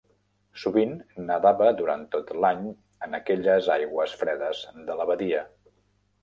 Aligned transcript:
Sovint 0.61 0.93
nedava 1.27 1.67
durant 1.81 2.05
tot 2.15 2.31
l'any 2.45 2.63
en 3.09 3.19
aquelles 3.19 3.69
aigües 3.75 4.17
fredes 4.23 4.65
de 4.91 4.97
la 5.03 5.07
badia. 5.13 5.45